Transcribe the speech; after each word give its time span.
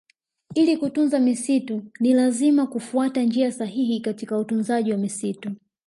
Ili 0.55 0.77
kutunza 0.77 1.19
misitu 1.19 1.83
ni 1.99 2.13
lazima 2.13 2.67
kufuata 2.67 3.21
njia 3.21 3.51
sahihi 3.51 3.99
katika 4.01 4.37
utunzaji 4.37 4.91
wa 4.91 4.97
misitu 4.97 5.51